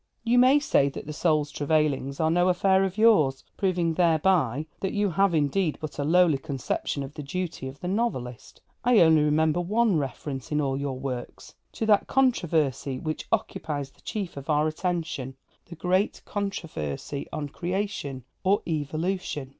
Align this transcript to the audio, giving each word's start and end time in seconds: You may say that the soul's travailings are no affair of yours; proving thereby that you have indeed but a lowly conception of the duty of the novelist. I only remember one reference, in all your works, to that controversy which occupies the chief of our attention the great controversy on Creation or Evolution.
You 0.23 0.39
may 0.39 0.57
say 0.57 0.89
that 0.89 1.05
the 1.05 1.13
soul's 1.13 1.51
travailings 1.53 2.19
are 2.19 2.31
no 2.31 2.49
affair 2.49 2.83
of 2.83 2.97
yours; 2.97 3.43
proving 3.55 3.93
thereby 3.93 4.65
that 4.79 4.93
you 4.93 5.11
have 5.11 5.35
indeed 5.35 5.77
but 5.79 5.99
a 5.99 6.03
lowly 6.03 6.39
conception 6.39 7.03
of 7.03 7.13
the 7.13 7.21
duty 7.21 7.67
of 7.67 7.79
the 7.81 7.87
novelist. 7.87 8.63
I 8.83 8.97
only 9.01 9.21
remember 9.21 9.61
one 9.61 9.97
reference, 9.99 10.51
in 10.51 10.59
all 10.59 10.75
your 10.75 10.97
works, 10.97 11.53
to 11.73 11.85
that 11.85 12.07
controversy 12.07 12.97
which 12.97 13.27
occupies 13.31 13.91
the 13.91 14.01
chief 14.01 14.37
of 14.37 14.49
our 14.49 14.67
attention 14.67 15.35
the 15.67 15.75
great 15.75 16.23
controversy 16.25 17.27
on 17.31 17.49
Creation 17.49 18.23
or 18.43 18.63
Evolution. 18.67 19.49